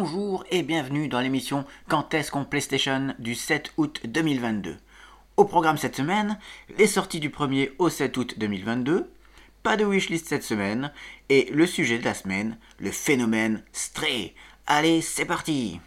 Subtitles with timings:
[0.00, 4.78] bonjour et bienvenue dans l'émission Quand est-ce qu'on PlayStation du 7 août 2022.
[5.36, 6.38] Au programme cette semaine,
[6.78, 9.12] les sorties du 1er au 7 août 2022,
[9.62, 10.90] pas de wishlist cette semaine,
[11.28, 14.32] et le sujet de la semaine, le phénomène Stray.
[14.66, 15.80] Allez, c'est parti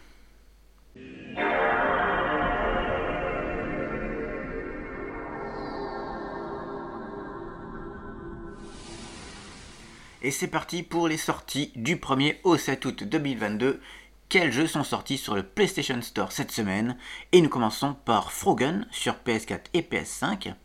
[10.26, 13.82] Et c'est parti pour les sorties du 1er au 7 août 2022.
[14.30, 16.98] Quels jeux sont sortis sur le PlayStation Store cette semaine
[17.32, 20.56] Et nous commençons par Frogen sur PS4 et PS5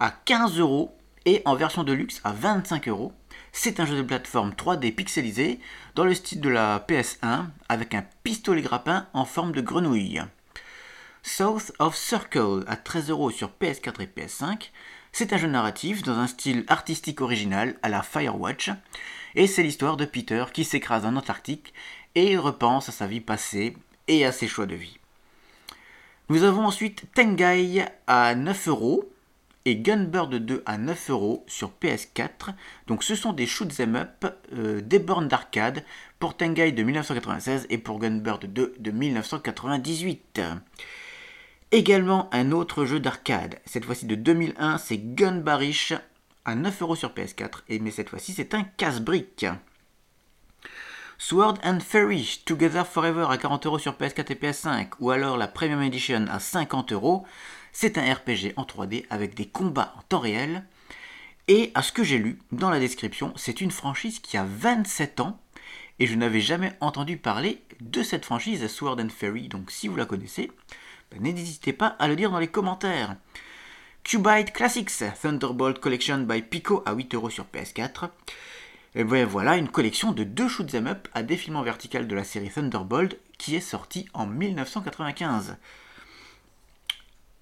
[0.00, 3.12] à 15 euros et en version de luxe à 25 euros.
[3.52, 5.60] C'est un jeu de plateforme 3D pixelisé
[5.94, 10.20] dans le style de la PS1 avec un pistolet grappin en forme de grenouille.
[11.22, 14.70] South of Circle à 13 euros sur PS4 et PS5
[15.16, 18.72] c'est un jeu narratif dans un style artistique original à la Firewatch,
[19.36, 21.72] et c'est l'histoire de Peter qui s'écrase en Antarctique
[22.14, 23.76] et repense à sa vie passée
[24.08, 24.98] et à ses choix de vie.
[26.28, 29.10] Nous avons ensuite Tengai à 9 euros
[29.66, 32.54] et Gunbird 2 à 9 euros sur PS4.
[32.86, 35.84] Donc ce sont des shoot'em up euh, des bornes d'arcade
[36.18, 40.40] pour Tengai de 1996 et pour Gunbird 2 de 1998.
[41.72, 45.92] Également un autre jeu d'arcade, cette fois-ci de 2001, c'est Gun Barish
[46.44, 49.46] à 9€ sur PS4, et mais cette fois-ci c'est un casse-brique.
[51.18, 55.82] Sword and Fairy Together Forever à 40€ sur PS4 et PS5, ou alors la Premium
[55.82, 57.22] Edition à 50€,
[57.72, 60.64] c'est un RPG en 3D avec des combats en temps réel.
[61.46, 65.20] Et à ce que j'ai lu dans la description, c'est une franchise qui a 27
[65.20, 65.40] ans,
[66.00, 69.96] et je n'avais jamais entendu parler de cette franchise Sword and Fairy, donc si vous
[69.96, 70.50] la connaissez,
[71.20, 73.16] n'hésitez pas à le dire dans les commentaires.
[74.02, 78.10] Cubite Classics Thunderbolt Collection by Pico à 8€ sur PS4.
[78.96, 83.18] Et voilà une collection de deux shoot'em up à défilement vertical de la série Thunderbolt
[83.38, 85.56] qui est sortie en 1995.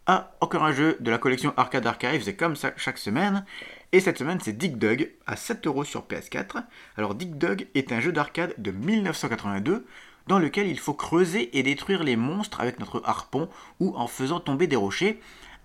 [0.07, 3.45] Ah, encore un jeu de la collection Arcade Archives, c'est comme ça chaque semaine.
[3.93, 6.65] Et cette semaine, c'est Dig Dug à 7€ sur PS4.
[6.97, 9.87] Alors, Dig Dug est un jeu d'arcade de 1982
[10.27, 13.49] dans lequel il faut creuser et détruire les monstres avec notre harpon
[13.79, 15.21] ou en faisant tomber des rochers,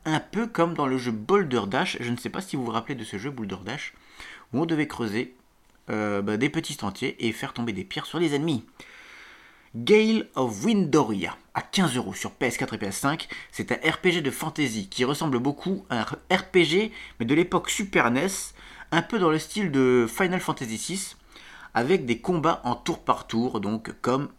[0.05, 1.97] un peu comme dans le jeu Boulder Dash.
[2.01, 3.93] Je ne sais pas si vous vous rappelez de ce jeu Boulder Dash,
[4.53, 5.33] où on devait creuser
[5.89, 8.65] euh, bah, des petits sentiers et faire tomber des pierres sur les ennemis.
[9.75, 13.27] Gale of Windoria à 15 euros sur PS4 et PS5.
[13.51, 18.09] C'est un RPG de fantasy qui ressemble beaucoup à un RPG mais de l'époque Super
[18.11, 18.27] NES,
[18.91, 21.15] un peu dans le style de Final Fantasy VI,
[21.73, 24.29] avec des combats en tour par tour, donc comme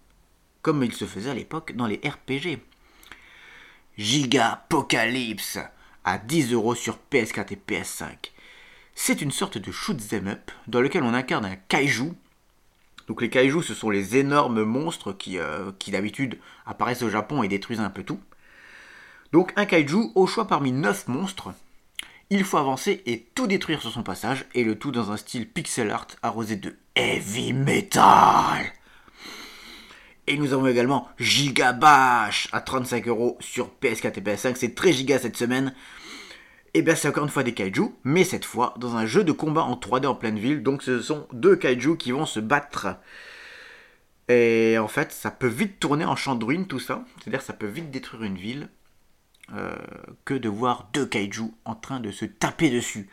[0.63, 2.59] comme il se faisait à l'époque dans les RPG.
[3.97, 5.59] Giga Apocalypse
[6.05, 8.07] à 10 euros sur PS4 et PS5.
[9.01, 12.15] C'est une sorte de shoot them up dans lequel on incarne un kaiju.
[13.07, 16.37] Donc les kaiju, ce sont les énormes monstres qui, euh, qui d'habitude
[16.67, 18.19] apparaissent au Japon et détruisent un peu tout.
[19.33, 21.55] Donc un kaiju au choix parmi 9 monstres.
[22.29, 25.49] Il faut avancer et tout détruire sur son passage, et le tout dans un style
[25.49, 28.67] pixel art arrosé de heavy metal.
[30.27, 34.57] Et nous avons également Gigabash à 35 euros sur PS4 et PS5.
[34.57, 35.73] C'est très giga cette semaine.
[36.75, 39.33] Et bien c'est encore une fois des kaiju, mais cette fois dans un jeu de
[39.33, 40.63] combat en 3D en pleine ville.
[40.63, 42.97] Donc ce sont deux kaiju qui vont se battre.
[44.29, 47.05] Et en fait, ça peut vite tourner en champ de ruine tout ça.
[47.19, 48.69] C'est-à-dire ça peut vite détruire une ville.
[49.55, 49.75] Euh,
[50.27, 53.09] que de voir deux kaiju en train de se taper dessus.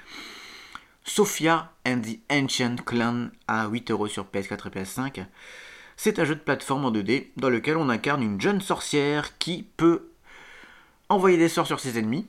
[1.06, 5.26] Sophia and the Ancient Clan à 8 euros sur PS4 et PS5.
[5.96, 9.66] C'est un jeu de plateforme en 2D dans lequel on incarne une jeune sorcière qui
[9.78, 10.10] peut
[11.08, 12.28] envoyer des sorts sur ses ennemis.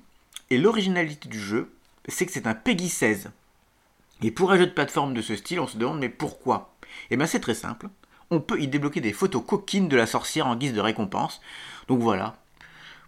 [0.50, 1.72] Et l'originalité du jeu,
[2.08, 3.30] c'est que c'est un Peggy 16.
[4.22, 6.74] Et pour un jeu de plateforme de ce style, on se demande mais pourquoi?
[7.10, 7.88] Eh bien c'est très simple.
[8.30, 11.40] On peut y débloquer des photos coquines de la sorcière en guise de récompense.
[11.88, 12.36] Donc voilà,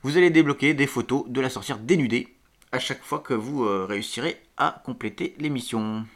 [0.02, 2.34] vous allez débloquer des photos de la sorcière dénudée
[2.72, 6.06] à chaque fois que vous euh, réussirez à compléter l'émission.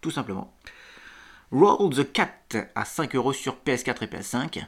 [0.00, 0.52] Tout simplement.
[1.52, 2.32] Roll the Cat
[2.74, 4.64] à 5 euros sur PS4 et PS5.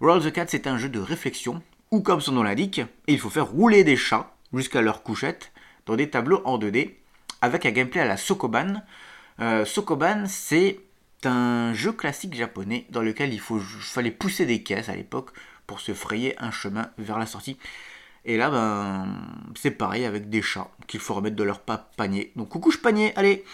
[0.00, 3.30] Roll the Cat, c'est un jeu de réflexion où, comme son nom l'indique, il faut
[3.30, 5.52] faire rouler des chats jusqu'à leur couchette
[5.86, 6.94] dans des tableaux en 2D
[7.40, 8.82] avec un gameplay à la Sokoban.
[9.40, 10.80] Euh, Sokoban, c'est
[11.24, 15.30] un jeu classique japonais dans lequel il fallait pousser des caisses à l'époque
[15.66, 17.58] pour se frayer un chemin vers la sortie.
[18.24, 19.16] Et là, ben,
[19.54, 22.32] c'est pareil avec des chats qu'il faut remettre de leur panier.
[22.36, 23.44] Donc, coucou panier, allez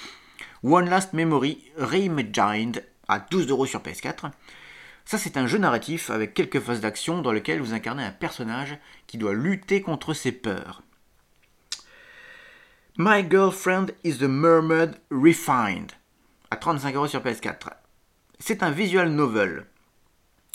[0.62, 4.30] One Last Memory Reimagined à 12€ sur PS4.
[5.04, 8.78] Ça, c'est un jeu narratif avec quelques phases d'action dans lequel vous incarnez un personnage
[9.06, 10.82] qui doit lutter contre ses peurs.
[12.96, 15.92] My Girlfriend is the Mermaid Refined
[16.50, 17.70] à 35€ sur PS4.
[18.38, 19.66] C'est un visual novel.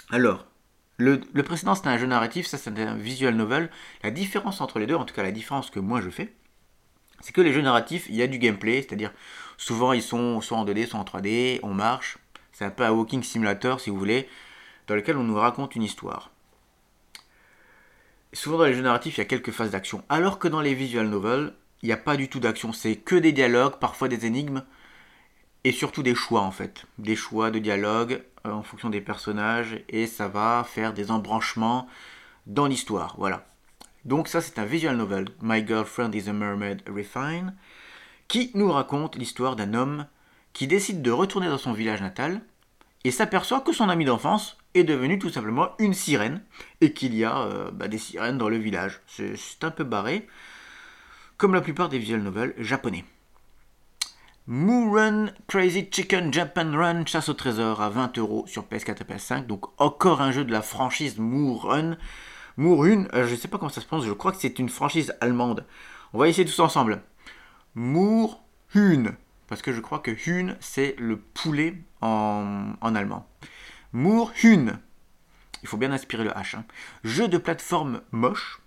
[0.10, 0.46] Alors,
[0.98, 3.70] Le, le précédent c'était un jeu narratif, ça c'était un visual novel.
[4.04, 6.34] La différence entre les deux, en tout cas la différence que moi je fais,
[7.22, 9.14] c'est que les jeux narratifs, il y a du gameplay, c'est-à-dire
[9.58, 12.18] souvent ils sont soit en 2D, soit en 3D, on marche.
[12.52, 14.28] C'est un peu un walking simulator si vous voulez,
[14.88, 16.32] dans lequel on nous raconte une histoire.
[18.34, 20.74] souvent dans les jeux narratifs, il y a quelques phases d'action, alors que dans les
[20.74, 24.26] visual novels, il n'y a pas du tout d'action, c'est que des dialogues, parfois des
[24.26, 24.64] énigmes,
[25.64, 26.86] et surtout des choix en fait.
[26.98, 31.88] Des choix de dialogue euh, en fonction des personnages, et ça va faire des embranchements
[32.48, 33.46] dans l'histoire, voilà.
[34.06, 37.56] Donc ça c'est un visual novel, My Girlfriend is a Mermaid Refine,
[38.28, 40.08] qui nous raconte l'histoire d'un homme
[40.54, 42.42] qui décide de retourner dans son village natal
[43.04, 46.42] et s'aperçoit que son ami d'enfance est devenu tout simplement une sirène
[46.82, 49.02] et qu'il y a euh, bah, des sirènes dans le village.
[49.08, 50.28] C'est un peu barré,
[51.38, 53.06] comme la plupart des visual novels japonais.
[54.48, 59.02] Moo Run Crazy Chicken Jump and Run Chasse au trésor à 20 euros sur PS4
[59.02, 59.46] et PS5.
[59.46, 61.98] Donc encore un jeu de la franchise Moo Run.
[62.58, 64.60] Moo Run, euh, je ne sais pas comment ça se prononce, je crois que c'est
[64.60, 65.66] une franchise allemande.
[66.14, 67.04] On va essayer tous ensemble.
[67.76, 68.44] Moor
[68.74, 69.16] Hun.
[69.50, 73.28] Parce que je crois que Hun, c'est le poulet en, allemand.
[73.92, 74.80] Moor Hun.
[75.64, 76.56] Il faut bien inspirer le H.
[76.56, 76.66] Hein.
[77.04, 78.62] Jeu de plateforme moche.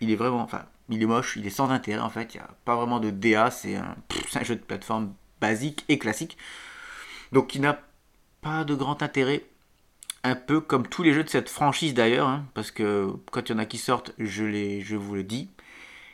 [0.00, 0.42] Il est vraiment.
[0.42, 2.34] Enfin, il est moche, il est sans intérêt en fait.
[2.34, 3.50] Il n'y a pas vraiment de DA.
[3.50, 3.96] C'est un,
[4.34, 6.36] un jeu de plateforme basique et classique.
[7.32, 7.80] Donc, qui n'a
[8.42, 9.42] pas de grand intérêt
[10.22, 13.52] un peu comme tous les jeux de cette franchise d'ailleurs, hein, parce que quand il
[13.52, 15.48] y en a qui sortent, je, les, je vous le dis.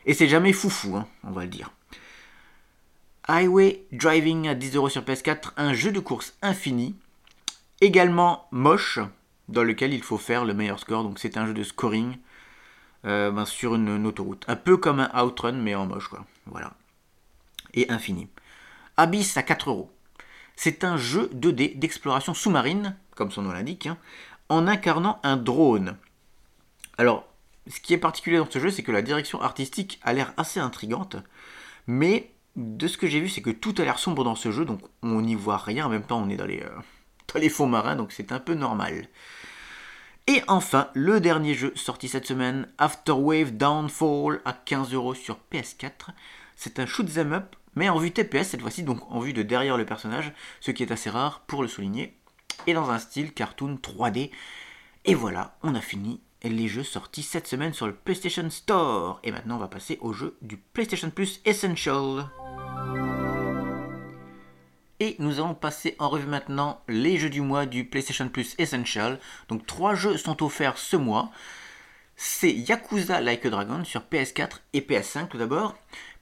[0.06, 1.70] Et c'est jamais foufou, hein, on va le dire.
[3.28, 6.96] Highway Driving à 10€ sur PS4, un jeu de course infini,
[7.80, 8.98] également moche,
[9.48, 12.16] dans lequel il faut faire le meilleur score, donc c'est un jeu de scoring
[13.04, 14.44] euh, ben, sur une, autoroute.
[14.48, 16.10] Un peu comme un Outrun, mais en moche.
[16.46, 16.72] Voilà.
[17.74, 18.28] Et infini.
[18.96, 19.88] Abyss à 4€.
[20.56, 23.98] C'est un jeu 2D d'exploration sous-marine, comme son nom l'indique, hein,
[24.48, 25.96] en incarnant un drone.
[26.98, 27.26] Alors,
[27.68, 30.60] ce qui est particulier dans ce jeu, c'est que la direction artistique a l'air assez
[30.60, 31.16] intrigante,
[31.86, 34.64] mais de ce que j'ai vu, c'est que tout a l'air sombre dans ce jeu,
[34.64, 35.87] donc on n'y voit rien.
[35.87, 36.70] En même temps, on est dans les, euh,
[37.34, 39.08] dans les fonds marins, donc c'est un peu normal.
[40.28, 46.10] Et enfin, le dernier jeu sorti cette semaine, Afterwave Downfall à 15€ sur PS4.
[46.54, 49.43] C'est un shoot them up, mais en vue TPS cette fois-ci, donc en vue de
[49.43, 52.16] derrière le personnage, ce qui est assez rare pour le souligner,
[52.69, 54.31] et dans un style cartoon 3D.
[55.04, 59.20] Et voilà, on a fini les jeux sortis cette semaine sur le PlayStation Store.
[59.25, 62.28] Et maintenant, on va passer au jeu du PlayStation Plus Essential.
[65.02, 69.19] Et nous allons passer en revue maintenant les jeux du mois du PlayStation Plus Essential.
[69.49, 71.32] Donc trois jeux sont offerts ce mois.
[72.14, 75.76] C'est Yakuza Like a Dragon sur PS4 et PS5 tout d'abord.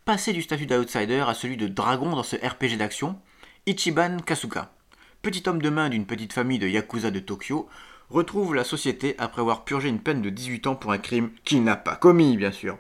[0.07, 3.21] Passer du statut d'outsider à celui de dragon dans ce RPG d'action.
[3.67, 4.73] Ichiban Kasuka.
[5.21, 7.69] Petit homme de main d'une petite famille de Yakuza de Tokyo
[8.09, 11.65] retrouve la société après avoir purgé une peine de 18 ans pour un crime qu'il
[11.65, 12.79] n'a pas commis, bien sûr.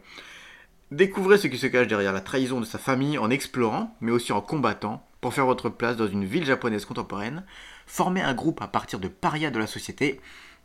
[0.93, 4.32] Découvrez ce qui se cache derrière la trahison de sa famille en explorant, mais aussi
[4.32, 7.44] en combattant, pour faire votre place dans une ville japonaise contemporaine,
[7.87, 10.20] former un groupe à partir de parias de la société,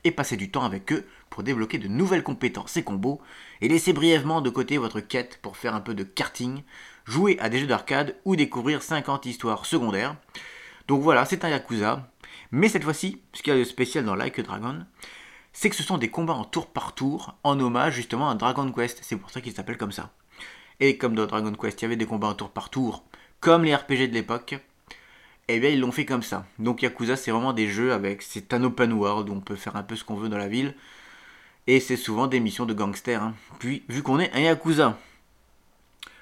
[0.06, 3.20] et passer du temps avec eux pour débloquer de nouvelles compétences et combos,
[3.60, 6.62] et laisser brièvement de côté votre quête pour faire un peu de karting,
[7.06, 10.16] jouer à des jeux d'arcade ou découvrir 50 histoires secondaires.
[10.88, 12.08] Donc voilà, c'est un Yakuza,
[12.52, 14.86] mais cette fois-ci, ce qu'il y a de spécial dans Like Dragon,
[15.52, 18.72] c'est que ce sont des combats en tour par tour, en hommage justement à Dragon
[18.72, 19.00] Quest.
[19.02, 20.12] C'est pour ça qu'il s'appelle comme ça.
[20.80, 23.06] Et comme dans Dragon Quest, il y avait des combats en tour par tour,
[23.40, 24.56] comme les RPG de l'époque,
[25.48, 26.46] eh bien ils l'ont fait comme ça.
[26.60, 28.22] Donc Yakuza, c'est vraiment des jeux avec.
[28.22, 30.48] C'est un open world où on peut faire un peu ce qu'on veut dans la
[30.48, 30.76] ville.
[31.68, 33.22] Et c'est souvent des missions de gangsters.
[33.22, 33.34] Hein.
[33.60, 34.98] Puis, vu qu'on est un Yakuza.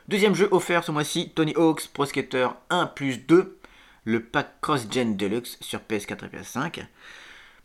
[0.08, 3.58] Deuxième jeu offert ce mois-ci, Tony Hawk's Pro Skater 1 plus 2,
[4.05, 6.86] le pack Cross-Gen Deluxe sur PS4 et PS5.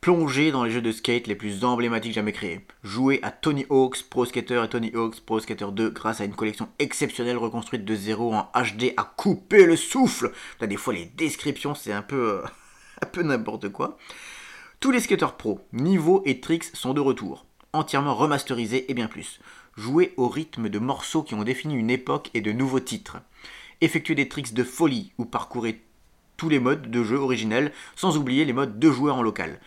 [0.00, 2.64] Plongez dans les jeux de skate les plus emblématiques jamais créés.
[2.84, 6.36] Jouez à Tony Hawk's Pro Skater et Tony Hawk's Pro Skater 2 grâce à une
[6.36, 10.30] collection exceptionnelle reconstruite de zéro en HD à couper le souffle.
[10.60, 13.98] Des fois, les descriptions, c'est un peu, euh, peu n'importe quoi.
[14.78, 19.40] Tous les skateurs pro, niveau et tricks sont de retour, entièrement remasterisés et bien plus.
[19.76, 23.16] Jouez au rythme de morceaux qui ont défini une époque et de nouveaux titres.
[23.80, 25.82] Effectuez des tricks de folie ou parcourez
[26.36, 29.58] tous les modes de jeu originels, sans oublier les modes de joueurs en local.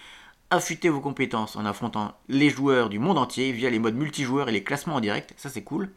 [0.53, 4.51] Affûtez vos compétences en affrontant les joueurs du monde entier via les modes multijoueurs et
[4.51, 5.89] les classements en direct, ça c'est cool.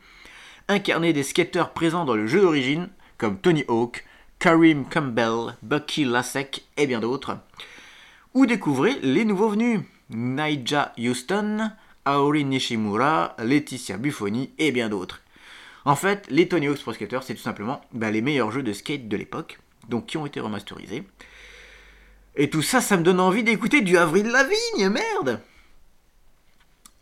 [0.69, 4.05] Incarnez des skateurs présents dans le jeu d'origine, comme Tony Hawk,
[4.39, 7.37] Karim Campbell, Bucky Lasek et bien d'autres.
[8.33, 9.81] Ou découvrez les nouveaux venus,
[10.11, 11.73] Naija Houston,
[12.05, 15.21] Aori Nishimura, Laetitia Buffoni et bien d'autres.
[15.85, 18.73] En fait, les Tony Hawk's Pro Skater, c'est tout simplement bah, les meilleurs jeux de
[18.73, 19.59] skate de l'époque
[19.89, 21.03] donc qui ont été remasterisés.
[22.37, 25.41] Et tout ça, ça me donne envie d'écouter du Avril Lavigne, merde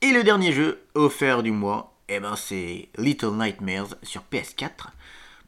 [0.03, 4.89] Et le dernier jeu offert du mois, eh ben c'est Little Nightmares sur PS4.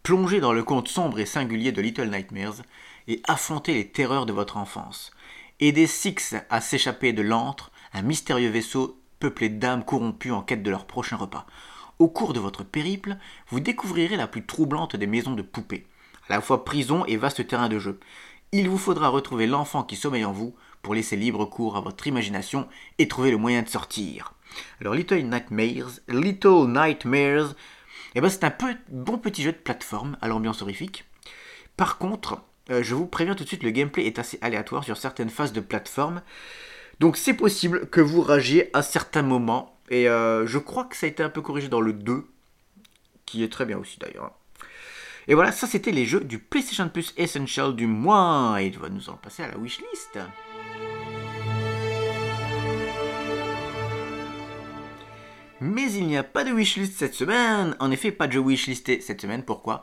[0.03, 2.63] Plongez dans le conte sombre et singulier de Little Nightmares
[3.09, 5.13] et affrontez les terreurs de votre enfance.
[5.61, 10.71] Aidez Six à s'échapper de l'antre, un mystérieux vaisseau peuplé d'âmes corrompues en quête de
[10.71, 11.45] leur prochain repas.
[11.99, 15.87] Au cours de votre périple, vous découvrirez la plus troublante des maisons de poupées,
[16.27, 18.01] à la fois prison et vaste terrain de jeu.
[18.53, 22.07] Il vous faudra retrouver l'enfant qui sommeille en vous pour laisser libre cours à votre
[22.07, 24.35] imagination et trouver le moyen de sortir.
[24.81, 27.55] Alors Little Nightmares, Little Nightmares,
[28.15, 28.55] eh ben c'est un
[28.91, 31.05] bon petit jeu de plateforme à l'ambiance horrifique.
[31.77, 34.97] Par contre, euh, je vous préviens tout de suite, le gameplay est assez aléatoire sur
[34.97, 36.23] certaines phases de plateforme.
[37.01, 39.79] Donc c'est possible que vous ragiez à certains moments.
[39.91, 42.25] Et euh, je crois que ça a été un peu corrigé dans le 2,
[43.27, 44.33] qui est très bien aussi d'ailleurs.
[45.27, 48.57] Et voilà, ça c'était les jeux du PlayStation Plus Essential du mois.
[48.61, 50.19] Et nous allons passer à la wishlist.
[55.61, 57.75] Mais il n'y a pas de wishlist cette semaine.
[57.81, 59.45] En effet, pas de jeu wishlisté cette semaine.
[59.45, 59.83] Pourquoi?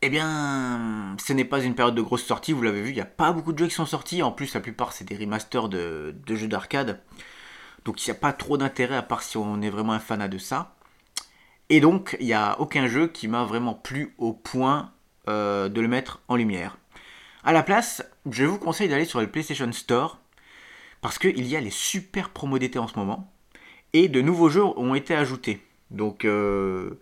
[0.00, 2.52] Eh bien, ce n'est pas une période de grosse sortie.
[2.52, 4.22] Vous l'avez vu, il n'y a pas beaucoup de jeux qui sont sortis.
[4.22, 7.00] En plus, la plupart, c'est des remasters de, jeux d'arcade.
[7.84, 10.28] Donc, il n'y a pas trop d'intérêt à part si on est vraiment un fanat
[10.28, 10.76] de ça.
[11.72, 14.92] Et donc, il n'y a aucun jeu qui m'a vraiment plu au point
[15.26, 16.76] euh, de le mettre en lumière.
[17.44, 20.18] À la place, je vous conseille d'aller sur le PlayStation Store
[21.00, 23.32] parce qu'il y a les super promos d'été en ce moment
[23.94, 25.62] et de nouveaux jeux ont été ajoutés.
[25.90, 27.00] Donc euh,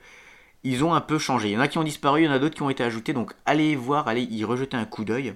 [0.63, 1.49] ils ont un peu changé.
[1.49, 2.85] Il y en a qui ont disparu, il y en a d'autres qui ont été
[2.85, 3.13] ajoutés.
[3.13, 5.35] Donc allez voir, allez y rejeter un coup d'œil.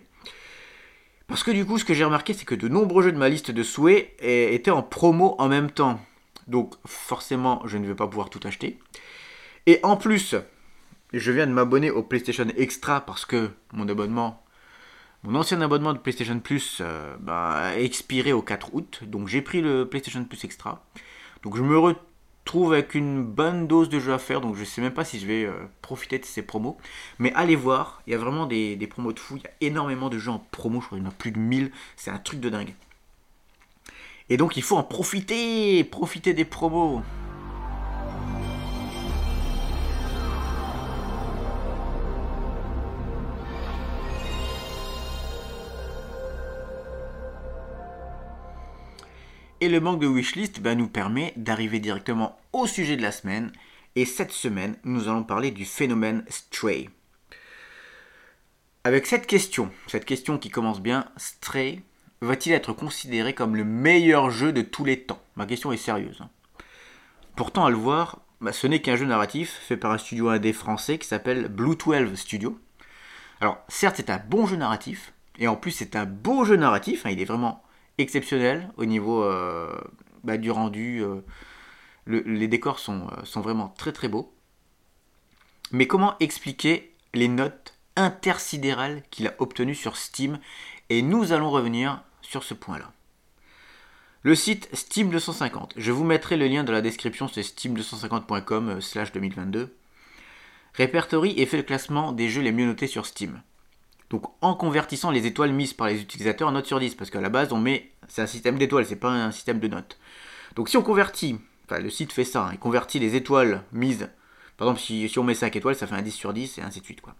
[1.26, 3.28] Parce que du coup, ce que j'ai remarqué, c'est que de nombreux jeux de ma
[3.28, 5.98] liste de souhaits étaient en promo en même temps.
[6.46, 8.78] Donc forcément, je ne vais pas pouvoir tout acheter.
[9.66, 10.34] Et en plus,
[11.12, 14.44] je viens de m'abonner au PlayStation Extra parce que mon abonnement,
[15.22, 19.00] mon ancien abonnement de PlayStation Plus euh, bah, a expiré au 4 août.
[19.06, 20.84] Donc j'ai pris le PlayStation Plus Extra.
[21.42, 24.66] Donc je me retrouve avec une bonne dose de jeux à faire, donc je ne
[24.66, 26.76] sais même pas si je vais euh, profiter de ces promos.
[27.18, 29.50] Mais allez voir, il y a vraiment des, des promos de fou, il y a
[29.62, 32.10] énormément de jeux en promo, je crois qu'il y en a plus de 1000, c'est
[32.10, 32.74] un truc de dingue.
[34.28, 37.02] Et donc il faut en profiter, profiter des promos.
[49.64, 53.50] Et le manque de wishlist ben, nous permet d'arriver directement au sujet de la semaine.
[53.96, 56.90] Et cette semaine, nous allons parler du phénomène Stray.
[58.84, 61.80] Avec cette question, cette question qui commence bien, Stray
[62.20, 65.22] va-t-il être considéré comme le meilleur jeu de tous les temps?
[65.34, 66.20] Ma question est sérieuse.
[66.20, 66.28] Hein.
[67.34, 70.52] Pourtant, à le voir, bah, ce n'est qu'un jeu narratif fait par un studio indé
[70.52, 72.60] français qui s'appelle Blue 12 Studio.
[73.40, 77.06] Alors, certes, c'est un bon jeu narratif, et en plus, c'est un beau jeu narratif,
[77.06, 77.63] hein, il est vraiment
[77.98, 79.76] exceptionnel au niveau euh,
[80.22, 81.02] bah, du rendu.
[81.02, 81.20] Euh,
[82.06, 84.34] les décors sont, euh, sont vraiment très très beaux.
[85.72, 90.38] Mais comment expliquer les notes intersidérales qu'il a obtenues sur Steam?
[90.90, 92.92] Et nous allons revenir sur ce point-là.
[94.22, 95.74] Le site Steam 250.
[95.76, 99.74] Je vous mettrai le lien dans la description, c'est steam250.com slash 2022.
[100.74, 103.42] Répertorie et fait le classement des jeux les mieux notés sur Steam.
[104.10, 107.20] Donc en convertissant les étoiles mises par les utilisateurs en notes sur 10, parce qu'à
[107.20, 109.98] la base on met, c'est un système d'étoiles, c'est pas un système de notes.
[110.56, 114.08] Donc si on convertit, enfin le site fait ça, hein, il convertit les étoiles mises,
[114.56, 116.80] par exemple si, on met 5 étoiles, ça fait un 10 sur 10 et ainsi
[116.80, 117.14] de suite quoi.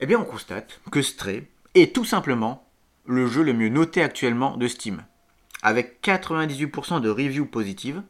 [0.00, 2.68] Eh bien on constate que Stray est tout simplement
[3.04, 5.04] le jeu le mieux noté actuellement de Steam,
[5.62, 8.02] avec 98% de reviews positives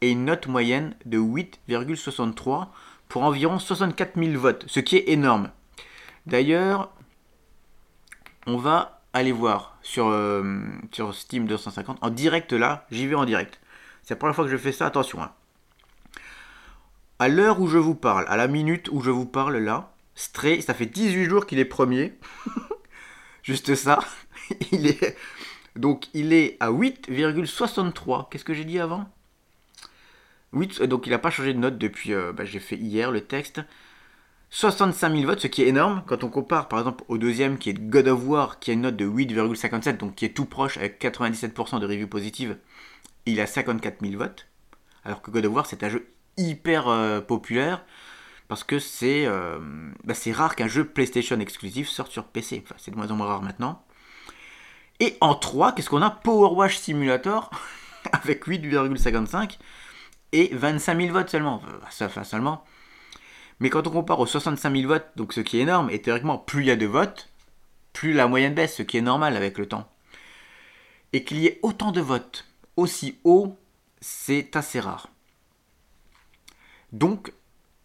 [0.00, 2.68] et une note moyenne de 8,63
[3.08, 5.50] pour environ 64 000 votes, ce qui est énorme.
[6.28, 6.92] D'ailleurs,
[8.46, 10.60] on va aller voir sur, euh,
[11.12, 13.58] Steam 250 en direct là, j'y vais en direct.
[14.02, 15.22] C'est la première fois que je fais ça, attention.
[15.22, 15.32] Hein.
[17.18, 20.60] À l'heure où je vous parle, à la minute où je vous parle là, Stray,
[20.60, 22.12] ça fait 18 jours qu'il est premier.
[23.42, 23.98] Juste ça.
[24.70, 25.16] il est
[25.76, 28.28] donc il est à 8,63.
[28.30, 29.08] Qu'est-ce que j'ai dit avant?
[30.52, 33.22] 8, donc il n'a pas changé de note depuis, euh, bah, j'ai fait hier le
[33.22, 33.62] texte.
[34.50, 37.70] 65 000 votes, ce qui est énorme quand on compare par exemple au deuxième qui
[37.70, 40.78] est God of War qui a une note de 8,57 donc qui est tout proche
[40.78, 42.56] avec 97% de reviews positives.
[43.26, 44.46] Il a 54 000 votes.
[45.04, 47.84] Alors que God of War c'est un jeu hyper euh, populaire
[48.48, 49.58] parce que c'est euh,
[50.04, 52.64] bah, rare qu'un jeu PlayStation exclusif sorte sur PC.
[52.78, 53.84] C'est de moins en moins rare maintenant.
[55.00, 56.10] Et en 3, qu'est-ce qu'on a?
[56.10, 57.50] Power Wash Simulator
[58.12, 59.58] avec 8,55
[60.32, 61.62] et 25 000 votes seulement.
[62.00, 62.64] Enfin, seulement.
[63.60, 66.38] Mais quand on compare aux 65 000 votes, donc ce qui est énorme, et théoriquement,
[66.38, 67.28] plus il y a de votes,
[67.92, 69.90] plus la moyenne baisse, ce qui est normal avec le temps.
[71.12, 72.46] Et qu'il y ait autant de votes
[72.76, 73.56] aussi haut,
[74.00, 75.08] c'est assez rare.
[76.92, 77.32] Donc,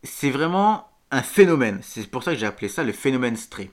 [0.04, 1.80] c'est vraiment un phénomène.
[1.82, 3.72] C'est pour ça que j'ai appelé ça le phénomène Stray.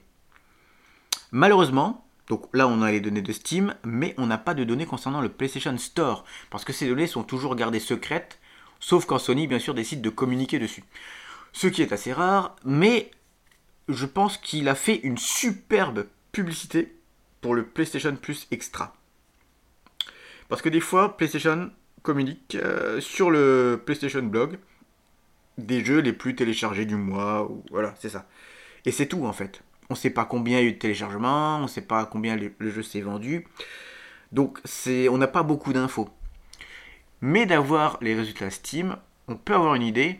[1.31, 4.85] Malheureusement, donc là on a les données de Steam, mais on n'a pas de données
[4.85, 8.39] concernant le PlayStation Store, parce que ces données sont toujours gardées secrètes,
[8.79, 10.83] sauf quand Sony bien sûr décide de communiquer dessus.
[11.53, 13.11] Ce qui est assez rare, mais
[13.87, 16.95] je pense qu'il a fait une superbe publicité
[17.41, 18.95] pour le PlayStation Plus Extra.
[20.47, 21.71] Parce que des fois, PlayStation
[22.03, 24.57] communique euh, sur le PlayStation Blog
[25.57, 28.27] des jeux les plus téléchargés du mois, voilà, c'est ça.
[28.85, 29.61] Et c'est tout en fait.
[29.89, 32.05] On ne sait pas combien il y a eu de téléchargements, on ne sait pas
[32.05, 33.45] combien le, jeu s'est vendu.
[34.31, 36.09] Donc on n'a pas beaucoup d'infos.
[37.19, 38.95] Mais d'avoir les résultats Steam,
[39.27, 40.19] on peut avoir une idée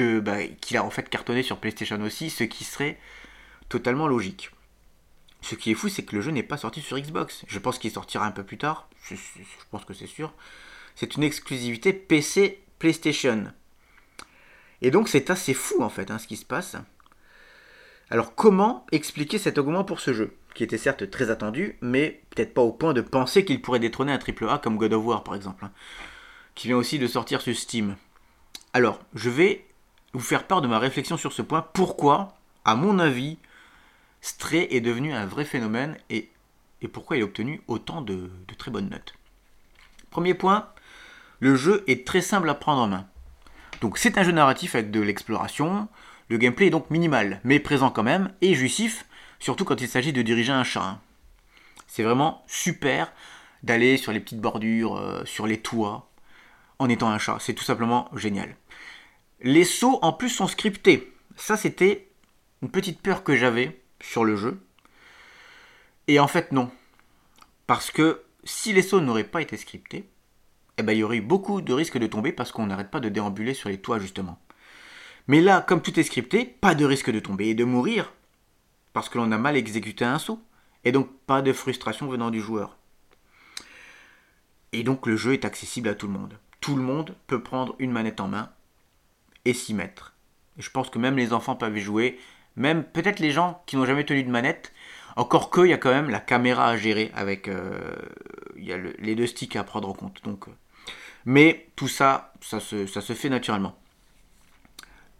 [0.00, 2.98] bah, qu'il a en fait cartonné sur PlayStation aussi, ce qui serait
[3.68, 4.50] totalement logique.
[5.42, 7.44] Ce qui est fou, c'est que le jeu n'est pas sorti sur Xbox.
[7.46, 8.88] Je pense qu'il sortira un peu plus tard.
[9.04, 9.14] Je,
[9.70, 10.32] pense que c'est sûr.
[10.94, 13.52] C'est une exclusivité PC PlayStation.
[14.82, 16.76] Et donc c'est assez fou en fait hein, ce qui se passe.
[18.10, 22.54] Alors comment expliquer cet augment pour ce jeu Qui était certes très attendu, mais peut-être
[22.54, 25.34] pas au point de penser qu'il pourrait détrôner un AAA comme God of War par
[25.34, 25.64] exemple.
[25.64, 25.72] Hein,
[26.54, 27.96] qui vient aussi de sortir sur Steam.
[28.72, 29.64] Alors, je vais
[30.12, 31.66] vous faire part de ma réflexion sur ce point.
[31.72, 33.38] Pourquoi, à mon avis,
[34.20, 36.30] Stray est devenu un vrai phénomène et,
[36.92, 39.14] pourquoi il a obtenu autant de, très bonnes notes?
[40.10, 40.68] Premier point,
[41.38, 43.06] le jeu est très simple à prendre en main.
[43.80, 45.88] Donc c'est un jeu narratif avec de l'exploration,
[46.28, 49.06] le gameplay est donc minimal, mais présent quand même, et jouissif,
[49.38, 51.00] surtout quand il s'agit de diriger un chat.
[51.86, 53.12] C'est vraiment super
[53.62, 56.08] d'aller sur les petites bordures, euh, sur les toits,
[56.78, 57.38] en étant un chat.
[57.40, 58.54] C'est tout simplement génial.
[59.42, 61.12] Les sauts en plus sont scriptés.
[61.36, 62.10] Ça c'était
[62.62, 64.60] une petite peur que j'avais sur le jeu.
[66.08, 66.70] Et en fait, non.
[67.66, 70.10] Parce que si les sauts n'auraient pas été scriptés,
[70.76, 73.00] eh ben, il y aurait eu beaucoup de risques de tomber parce qu'on n'arrête pas
[73.00, 74.38] de déambuler sur les toits, justement.
[75.26, 78.12] Mais là, comme tout est scripté, pas de risque de tomber et de mourir
[78.92, 80.42] parce que l'on a mal exécuté un saut.
[80.84, 82.76] Et donc, pas de frustration venant du joueur.
[84.72, 86.38] Et donc, le jeu est accessible à tout le monde.
[86.60, 88.50] Tout le monde peut prendre une manette en main
[89.44, 90.14] et s'y mettre.
[90.58, 92.18] Et je pense que même les enfants peuvent y jouer
[92.56, 94.72] même peut-être les gens qui n'ont jamais tenu de manette,
[95.16, 97.80] encore qu'il y a quand même la caméra à gérer avec euh,
[98.56, 100.22] il y a les deux sticks à prendre en compte.
[100.24, 100.52] Donc, euh.
[101.24, 103.76] mais tout ça, ça se, fait naturellement.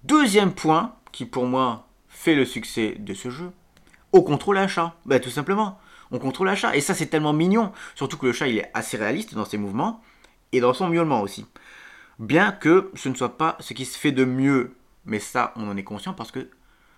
[0.04, 3.50] Deuxième point qui pour moi fait le succès de ce jeu,
[4.12, 4.94] au contrôle achat.
[5.06, 5.78] Ben, tout simplement,
[6.10, 6.74] on contrôle l'achat.
[6.76, 9.58] Et ça c'est tellement mignon, surtout que le chat il est assez réaliste dans ses
[9.58, 10.02] mouvements
[10.52, 11.46] et dans son miaulement aussi.
[12.20, 15.66] Bien que ce ne soit pas ce qui se fait de mieux, mais ça on
[15.70, 16.50] en est conscient parce que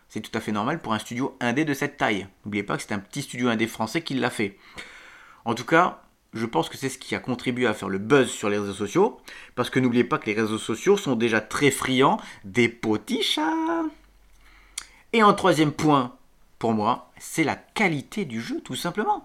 [0.09, 2.27] c'est tout à fait normal pour un studio indé de cette taille.
[2.45, 4.59] N'oubliez pas que c'est un petit studio indé français qui l'a fait.
[5.45, 6.03] En tout cas,
[6.35, 8.73] je pense que c'est ce qui a contribué à faire le buzz sur les réseaux
[8.73, 9.21] sociaux,
[9.55, 13.37] parce que n'oubliez pas que les réseaux sociaux sont déjà très friands des petits.
[15.13, 16.17] Et en troisième point,
[16.59, 19.25] pour moi, c'est la qualité du jeu, tout simplement.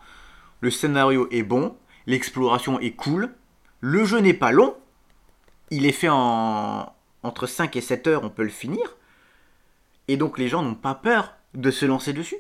[0.62, 3.34] Le scénario est bon, l'exploration est cool,
[3.82, 4.76] le jeu n'est pas long,
[5.72, 8.96] il est fait en entre 5 et 7 heures, on peut le finir.
[10.08, 12.38] Et donc les gens n'ont pas peur de se lancer dessus.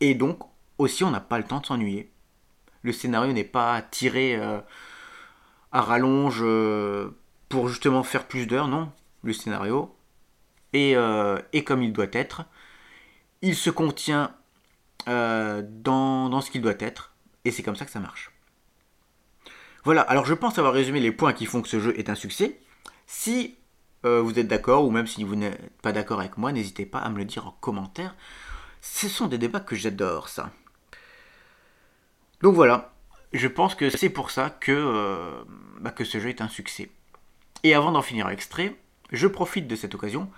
[0.00, 0.40] Et donc
[0.78, 2.10] aussi on n'a pas le temps de s'ennuyer.
[2.82, 4.60] Le scénario n'est pas tiré euh,
[5.72, 7.16] à rallonge euh,
[7.48, 8.92] pour justement faire plus d'heures, non.
[9.22, 9.96] Le scénario
[10.74, 12.44] est, euh, comme il doit être.
[13.40, 14.34] Il se contient
[15.06, 17.14] dans, dans ce qu'il doit être.
[17.44, 18.33] Et c'est comme ça que ça marche.
[19.84, 22.14] Voilà, alors je pense avoir résumé les points qui font que ce jeu est un
[22.14, 22.58] succès.
[23.06, 23.56] Si
[24.04, 26.98] euh, vous êtes d'accord, ou même si vous n'êtes pas d'accord avec moi, n'hésitez pas
[26.98, 28.14] à me le dire en commentaire.
[28.80, 30.50] Ce sont des débats que j'adore, ça.
[32.42, 32.94] Donc voilà,
[33.32, 35.44] je pense que c'est pour ça que, euh,
[35.80, 36.90] bah, que ce jeu est un succès.
[37.62, 38.76] Et avant d'en finir l'extrait,
[39.12, 40.30] je profite de cette occasion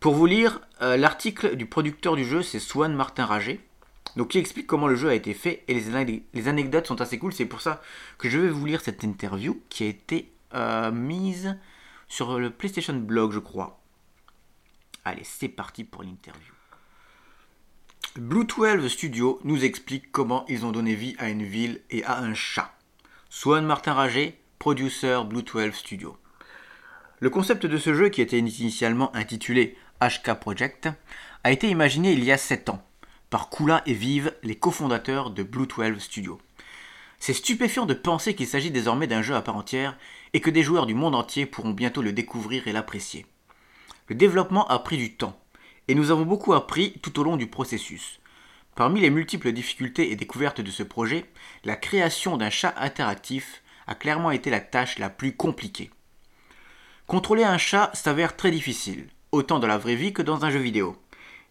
[0.00, 3.60] pour vous lire euh, l'article du producteur du jeu, c'est Swan Martin Rager,
[4.16, 7.32] donc qui explique comment le jeu a été fait et les, anecdotes sont assez cool.
[7.32, 7.80] C'est pour ça
[8.18, 10.32] que je vais vous lire cette interview qui a été
[10.92, 11.56] mise
[12.08, 13.80] sur le PlayStation Blog, je crois.
[15.04, 16.52] Allez, c'est parti pour l'interview.
[18.16, 22.18] Blue 12 Studio nous explique comment ils ont donné vie à une ville et à
[22.18, 22.74] un chat.
[23.28, 26.16] Swan Martin Rager, producer Blue 12 Studio.
[27.20, 30.88] Le concept de ce jeu, qui était initialement intitulé HK Project,
[31.44, 32.84] a été imaginé il y a 7 ans
[33.30, 36.40] par Kula et Vive, les cofondateurs de Blue 12 Studio.
[37.20, 39.96] C'est stupéfiant de penser qu'il s'agit désormais d'un jeu à part entière
[40.32, 43.26] et que des joueurs du monde entier pourront bientôt le découvrir et l'apprécier.
[44.08, 45.38] Le développement a pris du temps,
[45.86, 48.18] et nous avons beaucoup appris tout au long du processus.
[48.74, 51.24] Parmi les multiples difficultés et découvertes de ce projet,
[51.64, 55.90] la création d'un chat interactif a clairement été la tâche la plus compliquée.
[57.06, 60.60] Contrôler un chat s'avère très difficile, autant dans la vraie vie que dans un jeu
[60.60, 60.96] vidéo.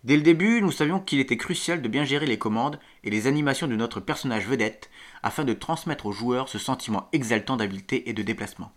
[0.05, 3.27] Dès le début, nous savions qu'il était crucial de bien gérer les commandes et les
[3.27, 4.89] animations de notre personnage vedette
[5.23, 8.71] afin de transmettre aux joueurs ce sentiment exaltant d'habileté et de déplacement.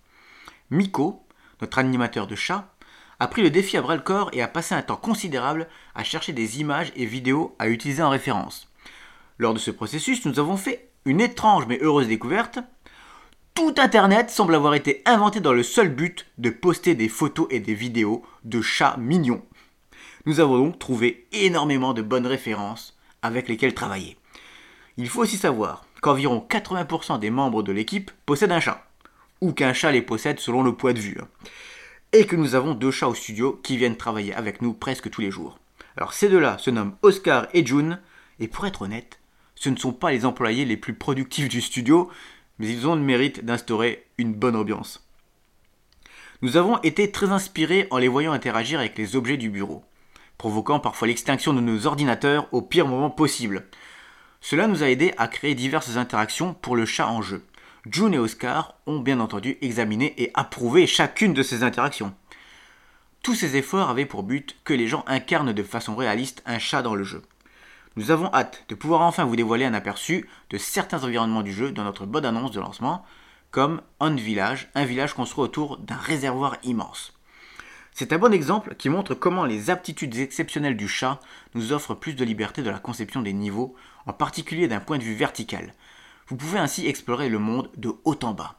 [0.70, 1.24] Miko,
[1.60, 2.74] notre animateur de chat,
[3.20, 6.02] a pris le défi à bras le corps et a passé un temps considérable à
[6.02, 8.68] chercher des images et vidéos à utiliser en référence.
[9.38, 12.58] Lors de ce processus, nous avons fait une étrange mais heureuse découverte.
[13.54, 17.60] Tout Internet semble avoir été inventé dans le seul but de poster des photos et
[17.60, 19.42] des vidéos de chats mignons.
[20.26, 24.16] Nous avons donc trouvé énormément de bonnes références avec lesquelles travailler.
[24.96, 28.86] Il faut aussi savoir qu'environ 80% des membres de l'équipe possèdent un chat,
[29.40, 31.18] ou qu'un chat les possède selon le poids de vue
[32.12, 35.22] et que nous avons deux chats au studio qui viennent travailler avec nous presque tous
[35.22, 35.58] les jours.
[35.96, 37.98] Alors ces deux-là se nomment Oscar et June,
[38.38, 39.18] et pour être honnête,
[39.54, 42.10] ce ne sont pas les employés les plus productifs du studio,
[42.58, 45.06] mais ils ont le mérite d'instaurer une bonne ambiance.
[46.42, 49.84] Nous avons été très inspirés en les voyant interagir avec les objets du bureau,
[50.42, 53.68] provoquant parfois l'extinction de nos ordinateurs au pire moment possible.
[54.40, 57.44] Cela nous a aidé à créer diverses interactions pour le chat en jeu.
[57.88, 62.12] June et Oscar ont bien entendu examiné et approuvé chacune de ces interactions.
[63.22, 66.82] Tous ces efforts avaient pour but que les gens incarnent de façon réaliste un chat
[66.82, 67.22] dans le jeu.
[67.94, 71.70] Nous avons hâte de pouvoir enfin vous dévoiler un aperçu de certains environnements du jeu
[71.70, 73.06] dans notre bonne annonce de lancement,
[73.52, 77.12] comme On Village, un village construit autour d'un réservoir immense.
[77.92, 81.20] C'est un bon exemple qui montre comment les aptitudes exceptionnelles du chat
[81.54, 83.74] nous offrent plus de liberté de la conception des niveaux,
[84.06, 85.74] en particulier d'un point de vue vertical,
[86.32, 88.58] vous pouvez ainsi explorer le monde de haut en bas.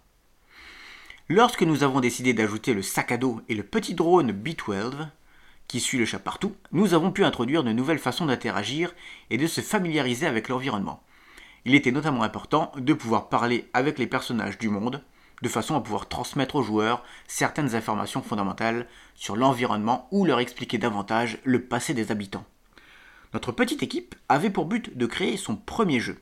[1.30, 5.08] Lorsque nous avons décidé d'ajouter le sac à dos et le petit drone B12,
[5.68, 8.94] qui suit le chat partout, nous avons pu introduire de nouvelles façons d'interagir
[9.32, 11.02] et de se familiariser avec l'environnement.
[11.66, 15.02] Il était notamment important de pouvoir parler avec les personnages du monde,
[15.44, 20.78] de façon à pouvoir transmettre aux joueurs certaines informations fondamentales sur l'environnement ou leur expliquer
[20.80, 22.46] davantage le passé des habitants.
[23.34, 26.18] Notre petite équipe avait pour but de créer son premier jeu,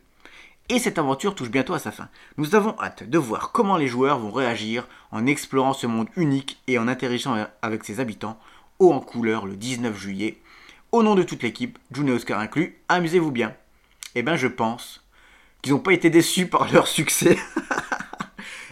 [0.70, 2.10] et cette aventure touche bientôt à sa fin.
[2.38, 6.60] Nous avons hâte de voir comment les joueurs vont réagir en explorant ce monde unique
[6.68, 8.40] et en interagissant avec ses habitants,
[8.80, 10.40] haut en couleur le 19 juillet.
[10.92, 13.54] Au nom de toute l'équipe, June et Oscar inclus, amusez-vous bien.
[14.16, 15.04] Eh ben je pense
[15.62, 17.38] qu'ils n'ont pas été déçus par leur succès.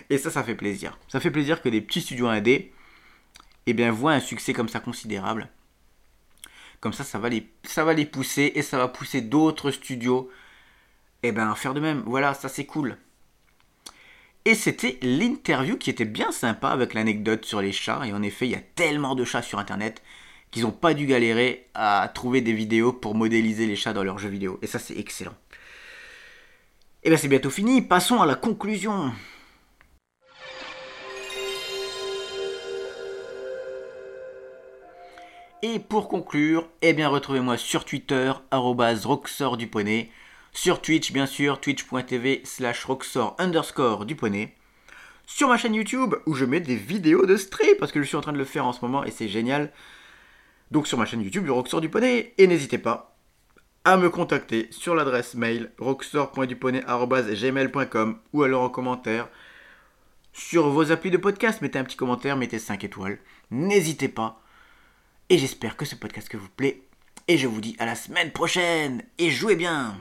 [0.10, 0.98] et ça, ça fait plaisir.
[1.08, 2.72] Ça fait plaisir que des petits studios indés
[3.66, 5.50] eh bien, voient un succès comme ça considérable.
[6.80, 10.30] Comme ça, ça va les, pousser et ça va pousser d'autres studios
[11.22, 12.02] eh ben faire de même.
[12.06, 12.98] Voilà, ça c'est cool.
[14.46, 18.02] Et c'était l'interview qui était bien sympa avec l'anecdote sur les chats.
[18.06, 20.02] Et en effet, il y a tellement de chats sur Internet
[20.50, 24.18] qu'ils n'ont pas dû galérer à trouver des vidéos pour modéliser les chats dans leurs
[24.18, 24.58] jeux vidéo.
[24.62, 25.36] Et ça, c'est excellent.
[27.04, 27.82] Et eh bien c'est bientôt fini.
[27.82, 29.12] Passons à la conclusion.
[35.62, 40.10] Et pour conclure, eh bien retrouvez-moi sur Twitter, roxor du poney
[40.54, 44.56] sur Twitch, bien sûr, twitch.tv slash roxor underscore du poney.
[45.26, 48.16] Sur ma chaîne YouTube, où je mets des vidéos de stream, parce que je suis
[48.16, 49.72] en train de le faire en ce moment et c'est génial.
[50.72, 52.34] Donc sur ma chaîne YouTube, le Roxor du Poney.
[52.38, 53.18] Et n'hésitez pas
[53.86, 59.30] à me contacter sur l'adresse mail roxor.duponey.gmail.com ou alors en commentaire
[60.34, 61.62] sur vos applis de podcast.
[61.62, 63.20] Mettez un petit commentaire, mettez 5 étoiles.
[63.52, 64.42] N'hésitez pas.
[65.32, 66.82] Et j'espère que ce podcast vous plaît.
[67.28, 69.04] Et je vous dis à la semaine prochaine.
[69.20, 69.96] Et jouez bien